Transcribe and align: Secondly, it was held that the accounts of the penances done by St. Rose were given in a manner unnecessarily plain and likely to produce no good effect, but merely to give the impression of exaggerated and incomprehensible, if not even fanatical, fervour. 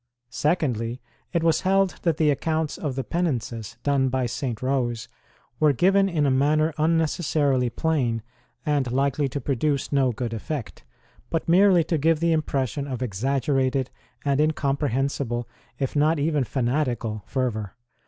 Secondly, 0.31 0.99
it 1.31 1.43
was 1.43 1.61
held 1.61 1.99
that 2.01 2.17
the 2.17 2.31
accounts 2.31 2.75
of 2.79 2.95
the 2.95 3.03
penances 3.03 3.77
done 3.83 4.09
by 4.09 4.25
St. 4.25 4.59
Rose 4.63 5.07
were 5.59 5.73
given 5.73 6.09
in 6.09 6.25
a 6.25 6.31
manner 6.31 6.73
unnecessarily 6.79 7.69
plain 7.69 8.23
and 8.65 8.91
likely 8.91 9.29
to 9.29 9.39
produce 9.39 9.91
no 9.91 10.11
good 10.11 10.33
effect, 10.33 10.83
but 11.29 11.47
merely 11.47 11.83
to 11.83 11.99
give 11.99 12.19
the 12.19 12.31
impression 12.31 12.87
of 12.87 13.03
exaggerated 13.03 13.91
and 14.25 14.41
incomprehensible, 14.41 15.47
if 15.77 15.95
not 15.95 16.17
even 16.17 16.43
fanatical, 16.45 17.21
fervour. 17.27 17.75